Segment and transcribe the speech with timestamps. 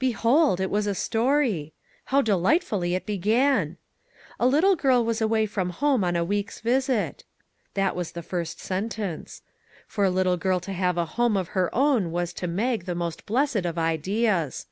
[0.00, 0.58] Behold!
[0.60, 1.72] it was a story.
[2.06, 3.76] How delightfully it began:"
[4.40, 7.22] A 34 ETHEL little girl was away from home on a week's visit."
[7.74, 9.42] That was the first sentence.
[9.86, 12.96] For a little girl to have a home of her own was to Mag the
[12.96, 14.66] most blessed of ideas.